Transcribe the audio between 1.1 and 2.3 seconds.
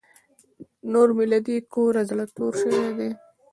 مې له دې کوره زړه